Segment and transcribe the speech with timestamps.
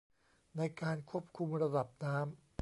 [0.57, 2.47] ในการควบคุมระดับน้ำ